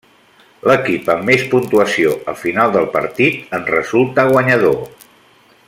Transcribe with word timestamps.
L'equip 0.69 1.11
amb 1.15 1.27
més 1.31 1.43
puntuació 1.51 2.15
al 2.33 2.39
final 2.45 2.73
del 2.77 2.89
partit 2.97 3.55
en 3.59 3.69
resulta 3.75 4.27
guanyador. 4.31 4.81